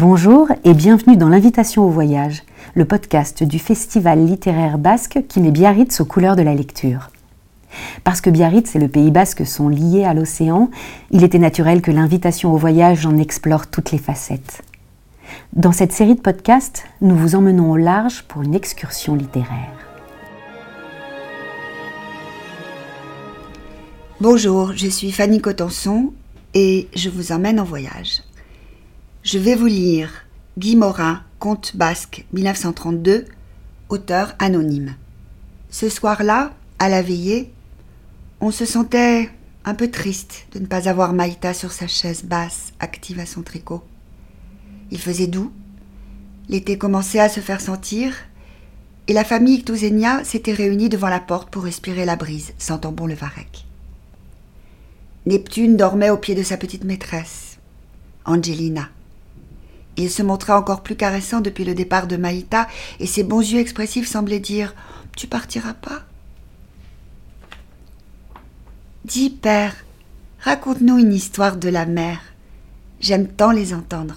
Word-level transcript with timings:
Bonjour 0.00 0.46
et 0.62 0.74
bienvenue 0.74 1.16
dans 1.16 1.28
l'invitation 1.28 1.84
au 1.84 1.88
voyage, 1.88 2.44
le 2.76 2.84
podcast 2.84 3.42
du 3.42 3.58
festival 3.58 4.24
littéraire 4.24 4.78
basque 4.78 5.24
qui 5.28 5.40
met 5.40 5.50
Biarritz 5.50 6.00
aux 6.00 6.04
couleurs 6.04 6.36
de 6.36 6.42
la 6.42 6.54
lecture. 6.54 7.10
Parce 8.04 8.20
que 8.20 8.30
Biarritz 8.30 8.76
et 8.76 8.78
le 8.78 8.86
Pays 8.86 9.10
basque 9.10 9.44
sont 9.44 9.68
liés 9.68 10.04
à 10.04 10.14
l'océan, 10.14 10.70
il 11.10 11.24
était 11.24 11.40
naturel 11.40 11.82
que 11.82 11.90
l'invitation 11.90 12.54
au 12.54 12.56
voyage 12.56 13.06
en 13.06 13.16
explore 13.16 13.66
toutes 13.66 13.90
les 13.90 13.98
facettes. 13.98 14.62
Dans 15.52 15.72
cette 15.72 15.92
série 15.92 16.14
de 16.14 16.20
podcasts, 16.20 16.84
nous 17.00 17.16
vous 17.16 17.34
emmenons 17.34 17.72
au 17.72 17.76
large 17.76 18.22
pour 18.28 18.42
une 18.42 18.54
excursion 18.54 19.16
littéraire. 19.16 19.74
Bonjour, 24.20 24.74
je 24.76 24.86
suis 24.86 25.10
Fanny 25.10 25.40
Cotenson 25.40 26.12
et 26.54 26.86
je 26.94 27.10
vous 27.10 27.32
emmène 27.32 27.58
en 27.58 27.64
voyage. 27.64 28.22
Je 29.24 29.38
vais 29.38 29.56
vous 29.56 29.66
lire 29.66 30.10
Guy 30.58 30.76
Morin, 30.76 31.22
Conte 31.40 31.76
basque 31.76 32.24
1932, 32.32 33.26
auteur 33.88 34.34
anonyme. 34.38 34.94
Ce 35.70 35.88
soir-là, 35.88 36.54
à 36.78 36.88
la 36.88 37.02
veillée, 37.02 37.52
on 38.40 38.52
se 38.52 38.64
sentait 38.64 39.28
un 39.64 39.74
peu 39.74 39.90
triste 39.90 40.46
de 40.52 40.60
ne 40.60 40.66
pas 40.66 40.88
avoir 40.88 41.12
Maïta 41.12 41.52
sur 41.52 41.72
sa 41.72 41.88
chaise 41.88 42.24
basse, 42.24 42.72
active 42.78 43.18
à 43.18 43.26
son 43.26 43.42
tricot. 43.42 43.82
Il 44.92 44.98
faisait 44.98 45.26
doux, 45.26 45.52
l'été 46.48 46.78
commençait 46.78 47.20
à 47.20 47.28
se 47.28 47.40
faire 47.40 47.60
sentir, 47.60 48.14
et 49.08 49.12
la 49.12 49.24
famille 49.24 49.64
Touzenia 49.64 50.22
s'était 50.22 50.54
réunie 50.54 50.88
devant 50.88 51.08
la 51.08 51.20
porte 51.20 51.50
pour 51.50 51.64
respirer 51.64 52.04
la 52.04 52.16
brise, 52.16 52.54
sentant 52.56 52.92
bon 52.92 53.06
le 53.06 53.14
varech. 53.14 53.66
Neptune 55.26 55.76
dormait 55.76 56.10
au 56.10 56.16
pied 56.16 56.36
de 56.36 56.44
sa 56.44 56.56
petite 56.56 56.84
maîtresse, 56.84 57.58
Angelina. 58.24 58.88
Il 59.98 60.10
se 60.10 60.22
montrait 60.22 60.54
encore 60.54 60.82
plus 60.82 60.96
caressant 60.96 61.40
depuis 61.40 61.64
le 61.64 61.74
départ 61.74 62.06
de 62.06 62.16
Maïta, 62.16 62.68
et 63.00 63.06
ses 63.06 63.24
bons 63.24 63.40
yeux 63.40 63.58
expressifs 63.58 64.08
semblaient 64.08 64.40
dire 64.40 64.74
Tu 65.16 65.26
partiras 65.26 65.74
pas? 65.74 66.02
Dis, 69.04 69.28
père, 69.28 69.74
raconte-nous 70.40 70.98
une 70.98 71.12
histoire 71.12 71.56
de 71.56 71.68
la 71.68 71.84
mer. 71.84 72.20
J'aime 73.00 73.28
tant 73.28 73.50
les 73.50 73.74
entendre. 73.74 74.16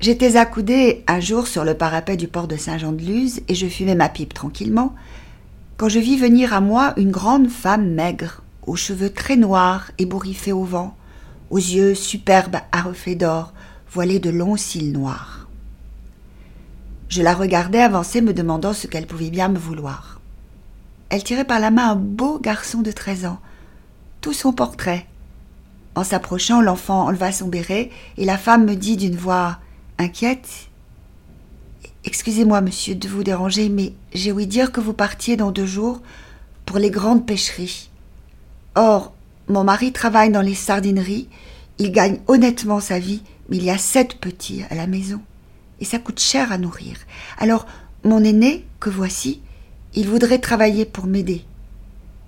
J'étais 0.00 0.36
accoudé 0.36 1.04
un 1.06 1.20
jour 1.20 1.46
sur 1.46 1.64
le 1.64 1.74
parapet 1.74 2.16
du 2.16 2.28
port 2.28 2.48
de 2.48 2.56
Saint-Jean-de-Luz 2.56 3.40
et 3.48 3.54
je 3.54 3.66
fumais 3.66 3.94
ma 3.94 4.08
pipe 4.10 4.34
tranquillement 4.34 4.94
quand 5.76 5.88
je 5.88 5.98
vis 5.98 6.16
venir 6.16 6.54
à 6.54 6.60
moi 6.60 6.94
une 6.96 7.10
grande 7.10 7.48
femme 7.48 7.90
maigre, 7.94 8.42
aux 8.64 8.76
cheveux 8.76 9.10
très 9.10 9.36
noirs 9.36 9.90
ébouriffés 9.98 10.52
au 10.52 10.62
vent, 10.62 10.96
aux 11.50 11.58
yeux 11.58 11.96
superbes 11.96 12.58
à 12.70 12.82
reflets 12.82 13.16
d'or, 13.16 13.52
voilée 13.94 14.18
de 14.18 14.30
longs 14.30 14.56
cils 14.56 14.92
noirs. 14.92 15.46
Je 17.08 17.22
la 17.22 17.32
regardais 17.32 17.80
avancer, 17.80 18.20
me 18.20 18.34
demandant 18.34 18.72
ce 18.72 18.88
qu'elle 18.88 19.06
pouvait 19.06 19.30
bien 19.30 19.48
me 19.48 19.58
vouloir. 19.58 20.20
Elle 21.10 21.22
tirait 21.22 21.44
par 21.44 21.60
la 21.60 21.70
main 21.70 21.92
un 21.92 21.94
beau 21.94 22.40
garçon 22.40 22.82
de 22.82 22.90
treize 22.90 23.24
ans, 23.24 23.38
tout 24.20 24.32
son 24.32 24.52
portrait. 24.52 25.06
En 25.94 26.02
s'approchant, 26.02 26.60
l'enfant 26.60 27.06
enleva 27.06 27.30
son 27.30 27.46
béret 27.46 27.90
et 28.16 28.24
la 28.24 28.36
femme 28.36 28.64
me 28.64 28.74
dit 28.74 28.96
d'une 28.96 29.14
voix 29.14 29.58
inquiète 29.98 30.68
Excusez-moi, 32.04 32.60
monsieur, 32.62 32.96
de 32.96 33.08
vous 33.08 33.22
déranger, 33.22 33.68
mais 33.68 33.92
j'ai 34.12 34.32
ouï 34.32 34.48
dire 34.48 34.72
que 34.72 34.80
vous 34.80 34.92
partiez 34.92 35.36
dans 35.36 35.52
deux 35.52 35.66
jours 35.66 36.02
pour 36.66 36.78
les 36.78 36.90
grandes 36.90 37.26
pêcheries. 37.26 37.90
Or, 38.74 39.14
mon 39.46 39.62
mari 39.62 39.92
travaille 39.92 40.32
dans 40.32 40.42
les 40.42 40.54
sardineries, 40.54 41.28
il 41.78 41.92
gagne 41.92 42.18
honnêtement 42.26 42.80
sa 42.80 42.98
vie 42.98 43.22
il 43.50 43.64
y 43.64 43.70
a 43.70 43.78
sept 43.78 44.16
petits 44.16 44.62
à 44.70 44.74
la 44.74 44.86
maison, 44.86 45.20
et 45.80 45.84
ça 45.84 45.98
coûte 45.98 46.20
cher 46.20 46.52
à 46.52 46.58
nourrir. 46.58 46.96
Alors, 47.38 47.66
mon 48.04 48.22
aîné, 48.22 48.66
que 48.80 48.90
voici, 48.90 49.40
il 49.94 50.08
voudrait 50.08 50.38
travailler 50.38 50.84
pour 50.84 51.06
m'aider. 51.06 51.44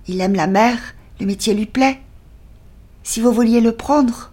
Il 0.07 0.21
aime 0.21 0.35
la 0.35 0.47
mer, 0.47 0.77
le 1.19 1.25
métier 1.25 1.53
lui 1.53 1.65
plaît. 1.65 1.99
Si 3.03 3.19
vous 3.19 3.31
vouliez 3.31 3.61
le 3.61 3.73
prendre. 3.73 4.31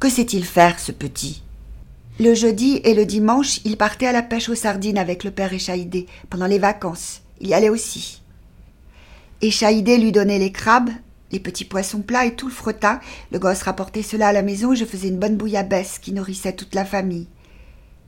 Que 0.00 0.08
sait-il 0.08 0.44
faire, 0.44 0.78
ce 0.78 0.92
petit? 0.92 1.42
Le 2.20 2.34
jeudi 2.34 2.80
et 2.84 2.94
le 2.94 3.06
dimanche, 3.06 3.60
il 3.64 3.76
partait 3.76 4.06
à 4.06 4.12
la 4.12 4.22
pêche 4.22 4.48
aux 4.48 4.54
sardines 4.54 4.98
avec 4.98 5.22
le 5.22 5.30
père 5.30 5.52
Échaïdé, 5.52 6.06
pendant 6.30 6.46
les 6.46 6.58
vacances. 6.58 7.20
Il 7.40 7.48
y 7.48 7.54
allait 7.54 7.68
aussi. 7.68 8.22
Échaïdé 9.40 9.98
lui 9.98 10.10
donnait 10.10 10.40
les 10.40 10.50
crabes, 10.50 10.90
les 11.32 11.40
petits 11.40 11.64
poissons 11.64 12.02
plats 12.02 12.26
et 12.26 12.34
tout 12.34 12.46
le 12.46 12.52
fretin. 12.52 13.00
Le 13.32 13.38
gosse 13.38 13.62
rapportait 13.62 14.02
cela 14.02 14.28
à 14.28 14.32
la 14.32 14.42
maison 14.42 14.72
et 14.72 14.76
je 14.76 14.84
faisais 14.84 15.08
une 15.08 15.18
bonne 15.18 15.36
bouillabaisse 15.36 15.98
qui 15.98 16.12
nourrissait 16.12 16.54
toute 16.54 16.74
la 16.74 16.84
famille. 16.84 17.28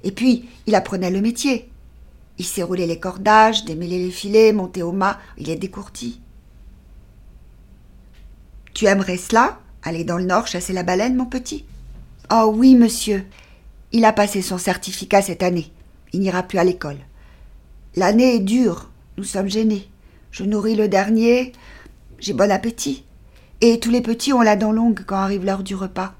Et 0.03 0.13
puis, 0.13 0.49
il 0.67 0.75
apprenait 0.75 1.11
le 1.11 1.21
métier. 1.21 1.71
Il 2.39 2.45
sait 2.47 2.63
rouler 2.63 2.87
les 2.87 2.99
cordages, 2.99 3.65
démêler 3.65 3.99
les 3.99 4.11
filets, 4.11 4.53
monter 4.53 4.83
au 4.83 4.93
mât, 4.93 5.19
il 5.37 5.51
est 5.51 5.57
décourti. 5.57 6.21
Tu 8.73 8.87
aimerais 8.87 9.19
cela? 9.19 9.61
Aller 9.83 10.05
dans 10.05 10.17
le 10.17 10.25
nord 10.25 10.47
chasser 10.47 10.73
la 10.73 10.83
baleine, 10.83 11.17
mon 11.17 11.27
petit? 11.27 11.65
Oh 12.33 12.53
oui, 12.55 12.75
monsieur. 12.75 13.27
Il 13.93 14.05
a 14.05 14.13
passé 14.13 14.41
son 14.41 14.57
certificat 14.57 15.21
cette 15.21 15.43
année. 15.43 15.73
Il 16.13 16.21
n'ira 16.21 16.43
plus 16.43 16.59
à 16.59 16.65
l'école. 16.65 16.99
L'année 17.97 18.37
est 18.37 18.41
dure. 18.41 18.91
Nous 19.17 19.25
sommes 19.25 19.51
gênés. 19.51 19.91
Je 20.31 20.45
nourris 20.45 20.77
le 20.77 20.89
dernier. 20.89 21.53
J'ai 22.21 22.33
bon 22.33 22.51
appétit. 22.51 23.05
Et 23.63 23.79
tous 23.79 23.91
les 23.91 24.01
petits 24.01 24.33
ont 24.33 24.41
la 24.41 24.57
dent 24.57 24.73
longue 24.73 25.05
quand 25.07 25.17
arrive 25.17 25.45
l'heure 25.45 25.63
du 25.63 25.75
repas. 25.75 26.15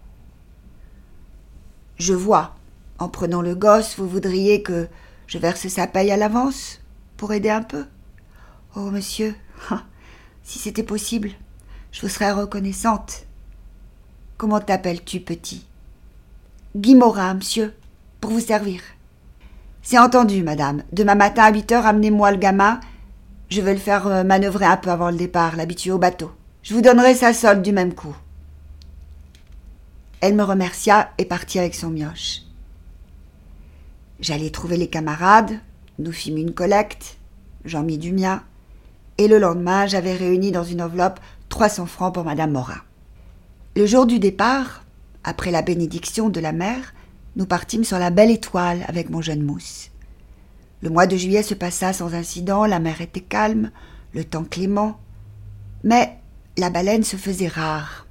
Je 1.99 2.13
vois. 2.13 2.55
En 2.99 3.09
prenant 3.09 3.41
le 3.41 3.55
gosse, 3.55 3.97
vous 3.97 4.09
voudriez 4.09 4.63
que 4.63 4.89
je 5.27 5.39
verse 5.39 5.67
sa 5.69 5.87
paye 5.87 6.11
à 6.11 6.19
l'avance 6.19 6.81
pour 7.17 7.33
aider 7.33 7.49
un 7.49 7.63
peu. 7.63 7.87
Oh, 8.77 8.91
monsieur, 8.91 9.35
ah, 9.71 9.85
si 10.43 10.59
c'était 10.59 10.83
possible, 10.83 11.31
je 11.93 12.03
vous 12.03 12.09
serais 12.09 12.33
reconnaissante. 12.33 13.25
Comment 14.37 14.61
t'appelles-tu, 14.61 15.21
petit? 15.21 15.67
Guy 16.77 16.95
Morin, 16.95 17.35
monsieur, 17.35 17.75
pour 18.21 18.31
vous 18.31 18.41
servir. 18.41 18.83
C'est 19.83 19.99
entendu, 19.99 20.43
madame. 20.43 20.83
Demain 20.93 21.15
matin 21.15 21.45
à 21.45 21.53
8 21.53 21.73
heures, 21.73 21.87
amenez-moi 21.87 22.33
le 22.33 22.37
gamin. 22.37 22.81
Je 23.49 23.63
veux 23.63 23.73
le 23.73 23.79
faire 23.79 24.07
euh, 24.07 24.25
manœuvrer 24.25 24.67
un 24.67 24.77
peu 24.77 24.91
avant 24.91 25.11
le 25.11 25.17
départ, 25.17 25.57
l'habituer 25.57 25.91
au 25.91 25.99
bateau. 25.99 26.31
Je 26.63 26.75
vous 26.75 26.83
donnerai 26.83 27.15
sa 27.15 27.33
solde 27.33 27.63
du 27.63 27.73
même 27.73 27.95
coup. 27.95 28.15
Elle 30.21 30.35
me 30.35 30.43
remercia 30.43 31.11
et 31.17 31.25
partit 31.25 31.59
avec 31.59 31.75
son 31.75 31.89
mioche. 31.89 32.43
J'allai 34.21 34.51
trouver 34.51 34.77
les 34.77 34.91
camarades, 34.91 35.59
nous 35.99 36.13
fîmes 36.13 36.37
une 36.37 36.53
collecte, 36.53 37.17
j'en 37.65 37.83
mis 37.83 37.97
du 37.97 38.13
mien, 38.13 38.43
et 39.17 39.29
le 39.29 39.39
lendemain 39.39 39.87
j'avais 39.87 40.13
réuni 40.13 40.53
dans 40.53 40.65
une 40.65 40.83
enveloppe 40.83 41.21
300 41.49 41.87
francs 41.87 42.13
pour 42.13 42.25
Madame 42.25 42.53
Morin. 42.53 42.83
Le 43.77 43.87
jour 43.87 44.05
du 44.05 44.19
départ, 44.19 44.85
après 45.25 45.51
la 45.51 45.63
bénédiction 45.63 46.29
de 46.29 46.41
la 46.41 46.53
mère, 46.53 46.93
nous 47.37 47.47
partîmes 47.47 47.85
sur 47.85 47.99
la 47.99 48.11
belle 48.11 48.31
étoile 48.31 48.85
avec 48.87 49.09
mon 49.09 49.23
jeune 49.23 49.43
mousse. 49.43 49.91
Le 50.83 50.91
mois 50.91 51.07
de 51.07 51.17
juillet 51.17 51.43
se 51.43 51.55
passa 51.55 51.95
sans 51.95 52.15
incident, 52.15 52.67
la 52.67 52.79
mer 52.79 53.01
était 53.01 53.21
calme, 53.21 53.71
le 54.13 54.25
temps 54.25 54.45
clément, 54.45 54.99
mais 55.85 56.19
la 56.57 56.71
baleine 56.71 57.05
se 57.05 57.17
faisait 57.17 57.49
rare, 57.49 58.07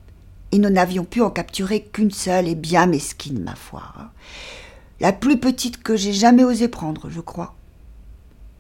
et 0.52 0.58
nous 0.60 0.70
n'avions 0.70 1.06
pu 1.06 1.22
en 1.22 1.30
capturer 1.30 1.84
qu'une 1.84 2.12
seule 2.12 2.48
et 2.48 2.56
bien 2.56 2.88
mesquine, 2.88 3.44
ma 3.44 3.56
foi. 3.56 3.84
La 5.00 5.14
plus 5.14 5.40
petite 5.40 5.82
que 5.84 5.96
j'ai 5.96 6.14
jamais 6.14 6.44
osé 6.44 6.68
prendre, 6.68 7.10
je 7.10 7.22
crois. 7.22 7.56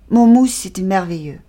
Mon 0.10 0.26
mousse 0.26 0.66
était 0.66 0.82
merveilleux. 0.82 1.40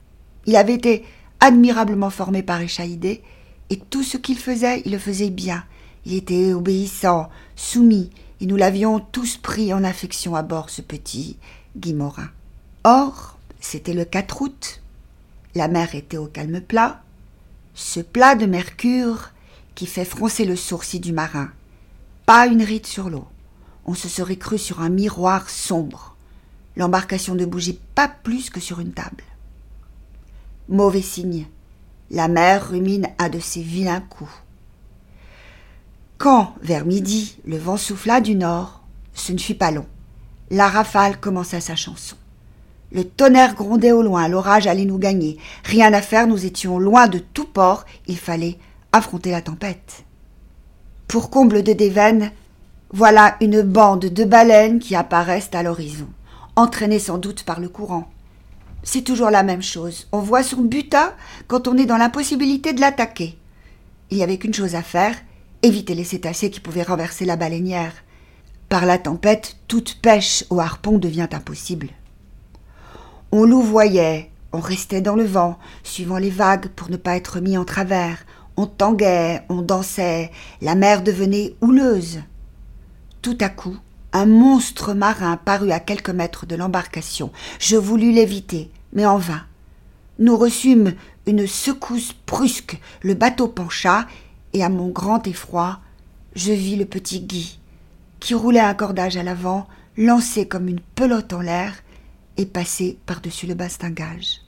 Il 0.47 0.57
avait 0.57 0.75
été 0.75 1.05
admirablement 1.41 2.11
formé 2.11 2.43
par 2.43 2.61
Échaïdé, 2.61 3.23
et 3.71 3.79
tout 3.79 4.03
ce 4.03 4.17
qu'il 4.17 4.39
faisait, 4.39 4.83
il 4.85 4.93
le 4.93 4.99
faisait 4.99 5.31
bien. 5.31 5.65
Il 6.05 6.15
était 6.15 6.53
obéissant, 6.53 7.29
soumis, 7.57 8.11
et 8.41 8.47
nous 8.47 8.57
l'avions 8.57 9.01
tous 9.01 9.37
pris 9.37 9.73
en 9.73 9.85
affection 9.85 10.35
à 10.35 10.43
bord, 10.43 10.71
ce 10.71 10.83
petit 10.83 11.37
Guy 11.77 11.95
Morin. 11.95 12.31
Or, 12.85 13.39
c'était 13.61 13.93
le 13.93 14.05
4 14.05 14.43
août. 14.43 14.81
La 15.55 15.69
mer 15.69 15.95
était 15.95 16.17
au 16.17 16.27
calme 16.27 16.61
plat, 16.61 17.03
ce 17.81 18.01
plat 18.01 18.35
de 18.35 18.45
mercure 18.45 19.31
qui 19.75 19.87
fait 19.87 20.05
froncer 20.05 20.45
le 20.45 20.55
sourcil 20.55 21.01
du 21.01 21.13
marin. 21.13 21.51
Pas 22.27 22.47
une 22.47 22.63
ride 22.63 22.87
sur 22.87 23.09
l'eau. 23.09 23.27
On 23.87 23.95
se 23.95 24.09
serait 24.09 24.37
cru 24.37 24.59
sur 24.59 24.83
un 24.83 24.91
miroir 24.91 25.49
sombre. 25.49 26.15
L'embarcation 26.77 27.35
ne 27.35 27.47
bougeait 27.47 27.79
pas 27.95 28.07
plus 28.07 28.51
que 28.51 28.61
sur 28.61 28.81
une 28.81 28.93
table. 28.93 29.25
Mauvais 30.69 31.01
signe. 31.01 31.47
La 32.11 32.29
mer 32.29 32.69
rumine 32.69 33.09
un 33.19 33.31
de 33.31 33.41
ses 33.41 33.63
vilains 33.63 34.03
coups. 34.03 34.31
Quand, 36.19 36.55
vers 36.61 36.85
midi, 36.85 37.39
le 37.47 37.57
vent 37.57 37.79
souffla 37.79 38.21
du 38.21 38.35
nord, 38.35 38.83
ce 39.15 39.33
ne 39.33 39.39
fut 39.39 39.55
pas 39.55 39.71
long. 39.71 39.87
La 40.51 40.69
rafale 40.69 41.19
commença 41.19 41.63
sa 41.63 41.77
chanson. 41.77 42.17
Le 42.93 43.05
tonnerre 43.05 43.55
grondait 43.55 43.93
au 43.93 44.03
loin, 44.03 44.27
l'orage 44.29 44.67
allait 44.67 44.85
nous 44.85 44.99
gagner. 44.99 45.39
Rien 45.65 45.93
à 45.93 46.03
faire, 46.03 46.27
nous 46.27 46.45
étions 46.45 46.79
loin 46.79 47.07
de 47.07 47.19
tout 47.19 47.45
port, 47.45 47.85
il 48.07 48.19
fallait 48.19 48.59
affronter 48.93 49.31
la 49.31 49.43
tempête. 49.43 50.05
Pour 51.07 51.31
comble 51.31 51.63
de 51.63 51.73
déveine, 51.73 52.33
Voilà 52.93 53.37
une 53.41 53.63
bande 53.63 54.07
de 54.07 54.25
baleines 54.25 54.81
qui 54.81 54.97
apparaissent 54.97 55.51
à 55.53 55.63
l'horizon, 55.63 56.09
entraînées 56.57 56.99
sans 56.99 57.19
doute 57.19 57.45
par 57.45 57.61
le 57.61 57.69
courant. 57.69 58.11
C'est 58.83 59.03
toujours 59.03 59.31
la 59.31 59.45
même 59.45 59.63
chose. 59.63 60.09
On 60.11 60.19
voit 60.19 60.43
son 60.43 60.63
butin 60.63 61.13
quand 61.47 61.69
on 61.69 61.77
est 61.77 61.87
dans 61.87 61.99
l'impossibilité 61.99 62.73
de 62.73 62.81
l'attaquer. 62.81 63.39
Il 64.11 64.17
n'y 64.17 64.25
avait 64.25 64.39
qu'une 64.39 64.55
chose 64.55 64.75
à 64.75 64.83
faire, 64.83 65.15
éviter 65.63 65.95
les 65.95 66.03
cétacés 66.03 66.51
qui 66.51 66.59
pouvaient 66.59 66.83
renverser 66.83 67.25
la 67.25 67.37
baleinière. 67.37 67.93
Par 68.69 68.87
la 68.87 68.99
tempête, 68.99 69.57
toute 69.69 70.01
pêche 70.03 70.45
au 70.51 70.59
harpon 70.59 70.99
devient 70.99 71.29
impossible. 71.31 71.91
On 73.33 73.45
louvoyait, 73.45 74.31
on 74.53 74.59
restait 74.59 75.01
dans 75.01 75.15
le 75.15 75.25
vent, 75.25 75.57
suivant 75.85 76.19
les 76.19 76.31
vagues 76.31 76.67
pour 76.69 76.91
ne 76.91 76.97
pas 76.97 77.17
être 77.17 77.39
mis 77.39 77.57
en 77.57 77.65
travers. 77.65 78.19
On 78.57 78.67
tanguait, 78.67 79.43
on 79.49 79.63
dansait, 79.63 80.33
la 80.61 80.75
mer 80.75 81.03
devenait 81.03 81.55
houleuse. 81.61 82.23
Tout 83.23 83.39
à 83.41 83.49
coup, 83.49 83.77
un 84.13 84.27
monstre 84.27 84.95
marin 84.95 85.37
parut 85.37 85.71
à 85.71 85.79
quelques 85.79 86.11
mètres 86.11 86.45
de 86.45 86.57
l'embarcation. 86.57 87.31
Je 87.61 87.77
voulus 87.77 88.11
l'éviter, 88.11 88.73
mais 88.93 89.07
en 89.07 89.19
vain. 89.19 89.43
Nous 90.19 90.37
reçûmes 90.37 90.95
une 91.27 91.47
secousse 91.47 92.13
brusque, 92.27 92.81
le 93.03 93.15
bateau 93.15 93.47
pencha, 93.47 94.07
et 94.55 94.65
à 94.65 94.69
mon 94.69 94.89
grand 94.89 95.25
effroi, 95.29 95.79
je 96.35 96.51
vis 96.51 96.75
le 96.75 96.85
petit 96.85 97.21
Guy, 97.21 97.61
qui 98.19 98.35
roulait 98.35 98.59
un 98.59 98.75
cordage 98.75 99.17
à 99.17 99.23
l'avant, 99.23 99.69
lancé 99.97 100.49
comme 100.49 100.67
une 100.67 100.81
pelote 100.81 101.33
en 101.33 101.41
l'air, 101.41 101.75
et 102.41 102.47
passé 102.47 102.99
par-dessus 103.07 103.47
le 103.47 103.55
bastingage. 103.55 104.41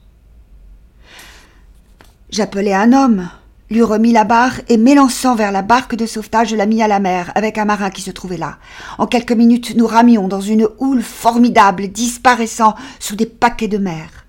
J'appelai 2.29 2.73
un 2.73 2.91
homme, 2.91 3.29
lui 3.69 3.83
remit 3.83 4.11
la 4.11 4.23
barre 4.23 4.59
et 4.67 4.77
m'élançant 4.77 5.35
vers 5.35 5.51
la 5.51 5.61
barque 5.61 5.95
de 5.95 6.07
sauvetage, 6.07 6.49
je 6.49 6.55
la 6.55 6.65
mis 6.65 6.81
à 6.81 6.87
la 6.87 6.99
mer 6.99 7.31
avec 7.35 7.59
un 7.59 7.65
marin 7.65 7.91
qui 7.91 8.01
se 8.01 8.09
trouvait 8.09 8.37
là. 8.37 8.57
En 8.97 9.05
quelques 9.05 9.31
minutes, 9.33 9.75
nous 9.75 9.85
ramions 9.85 10.27
dans 10.27 10.41
une 10.41 10.67
houle 10.79 11.03
formidable, 11.03 11.89
disparaissant 11.89 12.75
sous 12.99 13.15
des 13.15 13.27
paquets 13.27 13.67
de 13.67 13.77
mer. 13.77 14.25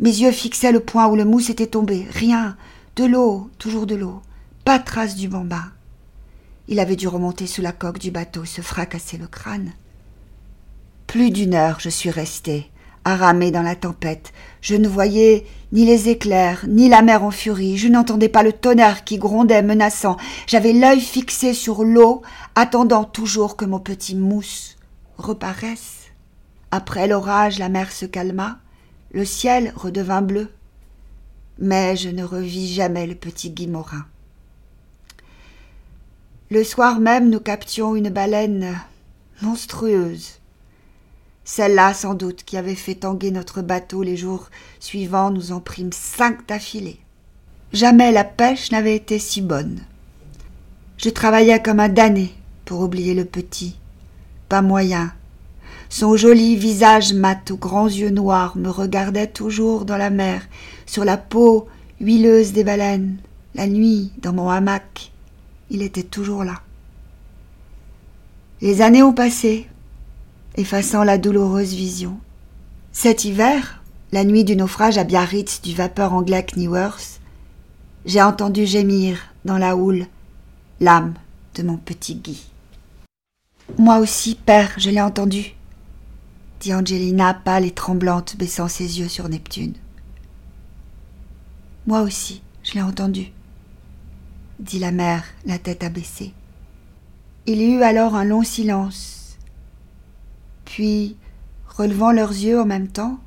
Mes 0.00 0.10
yeux 0.10 0.32
fixaient 0.32 0.72
le 0.72 0.80
point 0.80 1.06
où 1.08 1.16
le 1.16 1.24
mousse 1.24 1.50
était 1.50 1.66
tombé. 1.66 2.06
Rien. 2.10 2.56
De 2.96 3.04
l'eau, 3.04 3.50
toujours 3.58 3.86
de 3.86 3.94
l'eau. 3.94 4.22
Pas 4.64 4.78
trace 4.78 5.14
du 5.14 5.28
bambin. 5.28 5.72
Il 6.68 6.80
avait 6.80 6.96
dû 6.96 7.08
remonter 7.08 7.46
sous 7.46 7.62
la 7.62 7.72
coque 7.72 7.98
du 7.98 8.10
bateau, 8.10 8.44
se 8.44 8.60
fracasser 8.60 9.18
le 9.18 9.26
crâne. 9.26 9.72
Plus 11.06 11.30
d'une 11.30 11.54
heure 11.54 11.80
je 11.80 11.88
suis 11.88 12.10
ramer 13.16 13.50
dans 13.50 13.62
la 13.62 13.76
tempête. 13.76 14.32
Je 14.60 14.74
ne 14.74 14.88
voyais 14.88 15.46
ni 15.72 15.84
les 15.84 16.08
éclairs, 16.08 16.64
ni 16.66 16.88
la 16.88 17.02
mer 17.02 17.22
en 17.22 17.30
furie, 17.30 17.76
je 17.76 17.88
n'entendais 17.88 18.28
pas 18.28 18.42
le 18.42 18.52
tonnerre 18.52 19.04
qui 19.04 19.18
grondait 19.18 19.62
menaçant. 19.62 20.16
J'avais 20.46 20.72
l'œil 20.72 21.00
fixé 21.00 21.52
sur 21.52 21.84
l'eau, 21.84 22.22
attendant 22.54 23.04
toujours 23.04 23.56
que 23.56 23.64
mon 23.64 23.78
petit 23.78 24.14
mousse 24.14 24.76
reparaisse. 25.18 26.10
Après 26.70 27.06
l'orage, 27.06 27.58
la 27.58 27.68
mer 27.68 27.92
se 27.92 28.06
calma, 28.06 28.58
le 29.12 29.24
ciel 29.24 29.72
redevint 29.76 30.22
bleu. 30.22 30.50
Mais 31.58 31.96
je 31.96 32.08
ne 32.08 32.24
revis 32.24 32.72
jamais 32.72 33.06
le 33.06 33.14
petit 33.14 33.50
Guimorin. 33.50 34.06
Le 36.50 36.64
soir 36.64 36.98
même, 37.00 37.28
nous 37.28 37.40
captions 37.40 37.94
une 37.94 38.10
baleine 38.10 38.74
monstrueuse 39.42 40.38
celle-là, 41.48 41.94
sans 41.94 42.12
doute, 42.12 42.44
qui 42.44 42.58
avait 42.58 42.74
fait 42.74 42.94
tanguer 42.94 43.30
notre 43.30 43.62
bateau 43.62 44.02
les 44.02 44.18
jours 44.18 44.50
suivants, 44.80 45.30
nous 45.30 45.50
en 45.50 45.60
prîmes 45.60 45.94
cinq 45.94 46.46
d'affilée. 46.46 47.00
Jamais 47.72 48.12
la 48.12 48.24
pêche 48.24 48.70
n'avait 48.70 48.94
été 48.94 49.18
si 49.18 49.40
bonne. 49.40 49.80
Je 50.98 51.08
travaillais 51.08 51.62
comme 51.62 51.80
un 51.80 51.88
damné 51.88 52.34
pour 52.66 52.82
oublier 52.82 53.14
le 53.14 53.24
petit. 53.24 53.78
Pas 54.50 54.60
moyen. 54.60 55.10
Son 55.88 56.18
joli 56.18 56.54
visage 56.54 57.14
mat 57.14 57.50
aux 57.50 57.56
grands 57.56 57.88
yeux 57.88 58.10
noirs 58.10 58.54
me 58.58 58.68
regardait 58.68 59.26
toujours 59.26 59.86
dans 59.86 59.96
la 59.96 60.10
mer, 60.10 60.46
sur 60.84 61.06
la 61.06 61.16
peau 61.16 61.66
huileuse 61.98 62.52
des 62.52 62.62
baleines. 62.62 63.16
La 63.54 63.66
nuit, 63.66 64.12
dans 64.18 64.34
mon 64.34 64.50
hamac, 64.50 65.12
il 65.70 65.80
était 65.80 66.02
toujours 66.02 66.44
là. 66.44 66.60
Les 68.60 68.82
années 68.82 69.02
ont 69.02 69.14
passé, 69.14 69.66
effaçant 70.58 71.04
la 71.04 71.18
douloureuse 71.18 71.72
vision. 71.72 72.18
Cet 72.92 73.24
hiver, 73.24 73.80
la 74.10 74.24
nuit 74.24 74.42
du 74.42 74.56
naufrage 74.56 74.98
à 74.98 75.04
Biarritz 75.04 75.62
du 75.62 75.72
vapeur 75.72 76.12
anglais 76.12 76.44
Knieworth, 76.44 77.20
j'ai 78.04 78.20
entendu 78.20 78.66
gémir 78.66 79.18
dans 79.44 79.56
la 79.56 79.76
houle 79.76 80.06
l'âme 80.80 81.14
de 81.54 81.62
mon 81.62 81.76
petit 81.76 82.16
Guy. 82.16 82.44
Moi 83.78 83.98
aussi, 83.98 84.34
père, 84.34 84.72
je 84.78 84.90
l'ai 84.90 85.00
entendu, 85.00 85.54
dit 86.60 86.74
Angelina, 86.74 87.34
pâle 87.34 87.64
et 87.64 87.70
tremblante, 87.70 88.36
baissant 88.36 88.66
ses 88.66 88.98
yeux 88.98 89.08
sur 89.08 89.28
Neptune. 89.28 89.74
Moi 91.86 92.00
aussi, 92.00 92.42
je 92.64 92.74
l'ai 92.74 92.82
entendu, 92.82 93.30
dit 94.58 94.80
la 94.80 94.90
mère, 94.90 95.24
la 95.46 95.58
tête 95.58 95.84
abaissée. 95.84 96.32
Il 97.46 97.62
y 97.62 97.74
eut 97.74 97.82
alors 97.82 98.16
un 98.16 98.24
long 98.24 98.42
silence, 98.42 99.17
puis, 100.78 101.16
relevant 101.76 102.12
leurs 102.12 102.30
yeux 102.30 102.60
en 102.60 102.64
même 102.64 102.86
temps, 102.86 103.18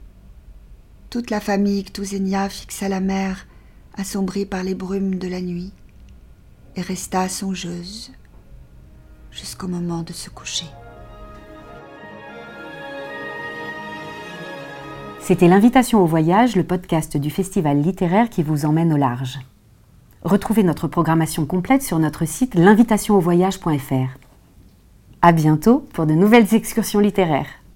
toute 1.09 1.29
la 1.29 1.41
famille 1.41 1.83
Ctousenia 1.83 2.47
fixa 2.47 2.87
la 2.87 3.01
mer, 3.01 3.45
assombrie 3.97 4.45
par 4.45 4.63
les 4.63 4.73
brumes 4.73 5.15
de 5.15 5.27
la 5.27 5.41
nuit, 5.41 5.73
et 6.77 6.81
resta 6.81 7.27
songeuse 7.27 8.13
jusqu'au 9.31 9.67
moment 9.67 10.01
de 10.01 10.13
se 10.13 10.29
coucher. 10.29 10.67
C'était 15.19 15.49
l'invitation 15.49 16.01
au 16.01 16.05
voyage, 16.05 16.55
le 16.55 16.63
podcast 16.63 17.17
du 17.17 17.31
festival 17.31 17.81
littéraire 17.81 18.29
qui 18.29 18.43
vous 18.43 18.63
emmène 18.63 18.93
au 18.93 18.97
large. 18.97 19.39
Retrouvez 20.23 20.63
notre 20.63 20.87
programmation 20.87 21.45
complète 21.45 21.81
sur 21.81 21.99
notre 21.99 22.23
site 22.23 22.55
l'invitationauvoyage.fr. 22.55 24.20
À 25.23 25.33
bientôt 25.33 25.85
pour 25.93 26.07
de 26.07 26.13
nouvelles 26.13 26.55
excursions 26.55 26.99
littéraires. 26.99 27.60